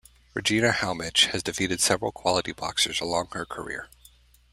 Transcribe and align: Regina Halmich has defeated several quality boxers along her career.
Regina 0.33 0.69
Halmich 0.71 1.27
has 1.27 1.43
defeated 1.43 1.79
several 1.79 2.11
quality 2.11 2.51
boxers 2.53 2.99
along 3.01 3.27
her 3.33 3.45
career. 3.45 3.87